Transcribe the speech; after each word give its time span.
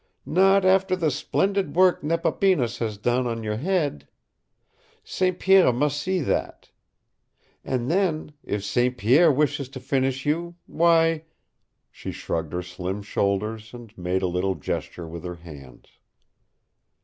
"Not 0.25 0.65
after 0.65 0.95
the 0.95 1.11
splendid 1.11 1.75
work 1.75 2.01
Nepapinas 2.01 2.79
has 2.79 2.97
done 2.97 3.27
on 3.27 3.43
your 3.43 3.57
head. 3.57 4.07
St. 5.03 5.37
Pierre 5.37 5.71
must 5.71 6.01
see 6.01 6.21
that. 6.21 6.71
And 7.63 7.87
then, 7.91 8.33
if 8.43 8.63
St. 8.63 8.97
Pierre 8.97 9.31
wishes 9.31 9.69
to 9.69 9.79
finish 9.79 10.25
you, 10.25 10.55
why" 10.65 11.25
She 11.91 12.11
shrugged 12.11 12.51
her 12.51 12.63
slim 12.63 13.03
shoulders 13.03 13.75
and 13.75 13.95
made 13.95 14.23
a 14.23 14.27
little 14.27 14.55
gesture 14.55 15.07
with 15.07 15.23
her 15.23 15.35
hands. 15.35 15.85